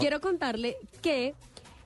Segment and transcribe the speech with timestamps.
[0.00, 1.34] Quiero contarle que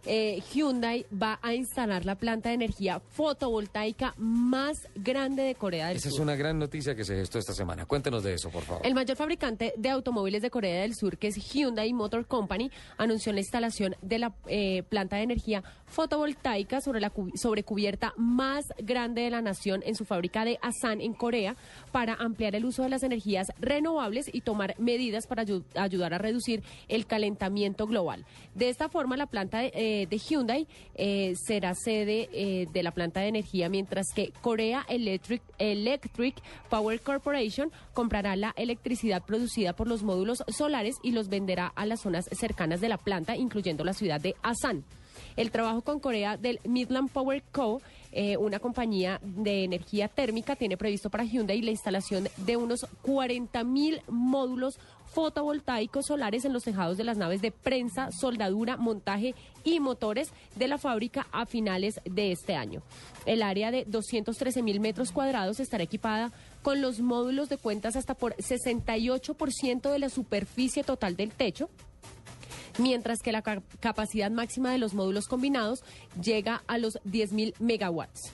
[0.09, 5.99] eh, Hyundai va a instalar la planta de energía fotovoltaica más grande de Corea del
[5.99, 6.17] Esa Sur.
[6.19, 7.87] es una gran noticia que se gestó esta semana.
[7.87, 8.85] Cuéntenos de eso, por favor.
[8.87, 13.33] El mayor fabricante de automóviles de Corea del Sur, que es Hyundai Motor Company, anunció
[13.33, 18.65] la instalación de la eh, planta de energía fotovoltaica sobre la cu- sobre cubierta más
[18.79, 21.57] grande de la nación en su fábrica de Asan, en Corea,
[21.93, 26.19] para ampliar el uso de las energías renovables y tomar medidas para ayu- ayudar a
[26.19, 28.25] reducir el calentamiento global.
[28.55, 32.91] De esta forma, la planta de, eh, de Hyundai eh, será sede eh, de la
[32.91, 36.37] planta de energía, mientras que Korea Electric, Electric
[36.69, 42.01] Power Corporation comprará la electricidad producida por los módulos solares y los venderá a las
[42.01, 44.85] zonas cercanas de la planta, incluyendo la ciudad de Asan.
[45.39, 50.77] El trabajo con Corea del Midland Power Co., eh, una compañía de energía térmica, tiene
[50.77, 54.81] previsto para Hyundai la instalación de unos 40 mil módulos
[55.15, 60.67] fotovoltaicos solares en los tejados de las naves de prensa, soldadura, montaje y motores de
[60.67, 62.83] la fábrica a finales de este año.
[63.25, 68.15] El área de 213 mil metros cuadrados estará equipada con los módulos de cuentas hasta
[68.15, 71.71] por 68% de la superficie total del techo
[72.79, 75.83] mientras que la ca- capacidad máxima de los módulos combinados
[76.23, 78.33] llega a los 10.000 megawatts.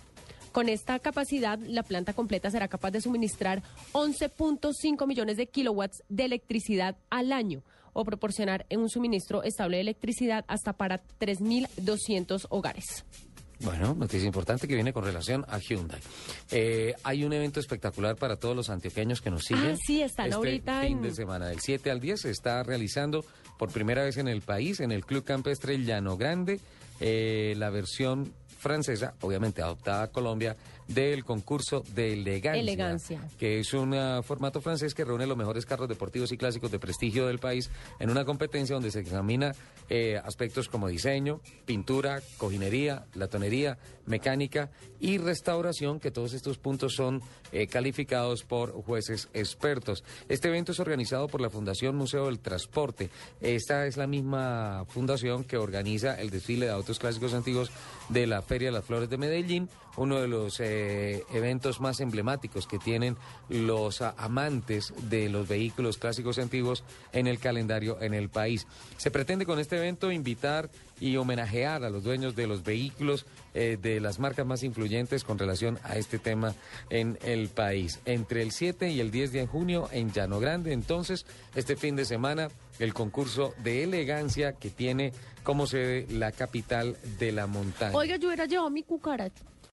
[0.53, 6.25] Con esta capacidad, la planta completa será capaz de suministrar 11.5 millones de kilowatts de
[6.27, 13.05] electricidad al año o proporcionar en un suministro estable de electricidad hasta para 3.200 hogares.
[13.61, 16.01] Bueno, noticia importante que viene con relación a Hyundai.
[16.51, 19.73] Eh, hay un evento espectacular para todos los antioqueños que nos siguen.
[19.75, 22.63] Ah, sí, están este ahorita fin en- de semana, del 7 al 10, se está
[22.65, 23.25] realizando
[23.59, 26.61] por primera vez en el país, en el Club Campestre Llano Grande,
[27.01, 30.57] eh, la versión francesa, obviamente adoptada a Colombia,
[30.89, 32.61] del concurso de elegancia.
[32.61, 33.21] Elegancia.
[33.39, 36.79] Que es un ah, formato francés que reúne los mejores carros deportivos y clásicos de
[36.79, 39.55] prestigio del país en una competencia donde se examina
[39.89, 47.23] eh, aspectos como diseño, pintura, cojinería, latonería, mecánica y restauración, que todos estos puntos son
[47.53, 50.05] eh, calificados por jueces expertos.
[50.29, 53.11] Este evento es organizado por la Fundación Museo del Transporte.
[53.41, 57.71] Esta es la misma fundación que organiza el desfile de autos clásicos antiguos
[58.09, 60.74] de la Feria de las Flores de Medellín, uno de los eh,
[61.33, 63.17] eventos más emblemáticos que tienen
[63.49, 68.67] los amantes de los vehículos clásicos antiguos en el calendario en el país.
[68.97, 70.71] Se pretende con este evento invitar
[71.01, 75.39] y homenajear a los dueños de los vehículos eh, de las marcas más influyentes con
[75.39, 76.55] relación a este tema
[76.91, 78.01] en el país.
[78.05, 82.05] Entre el 7 y el 10 de junio en Llano Grande, entonces, este fin de
[82.05, 82.49] semana,
[82.79, 87.97] el concurso de elegancia que tiene como sede la capital de la montaña.
[87.97, 89.45] Oiga, yo hubiera llevado mi cucaracha.